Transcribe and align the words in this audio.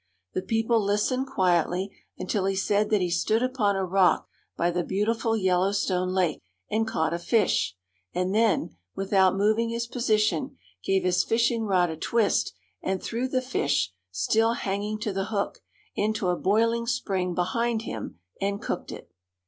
The 0.33 0.41
people 0.41 0.81
listened 0.83 1.27
quietly 1.27 1.95
until 2.17 2.45
he 2.45 2.55
said 2.55 2.89
that 2.89 3.01
he 3.01 3.11
stood 3.11 3.43
upon 3.43 3.75
a 3.75 3.85
rock 3.85 4.27
by 4.57 4.71
the 4.71 4.83
beau 4.83 5.05
tiful 5.13 5.37
Yellowstone 5.37 6.09
Lake, 6.09 6.41
and 6.71 6.87
caught 6.87 7.13
a 7.13 7.19
fish, 7.19 7.75
and 8.11 8.33
then, 8.33 8.75
with 8.95 9.13
out 9.13 9.35
moving 9.35 9.69
his 9.69 9.85
position, 9.85 10.57
gave 10.83 11.03
his 11.03 11.23
fishing 11.23 11.65
rod 11.65 11.91
a 11.91 11.97
twist 11.97 12.55
and 12.81 12.99
threw 13.03 13.27
the 13.27 13.43
fish, 13.43 13.93
still 14.09 14.53
hanging 14.53 14.97
to 15.01 15.13
the 15.13 15.25
hook, 15.25 15.59
into 15.93 16.29
a 16.29 16.35
boiling 16.35 16.87
spring 16.87 17.35
behind 17.35 17.83
him 17.83 18.17
and 18.41 18.59
cooked 18.59 18.91
it. 18.91 19.11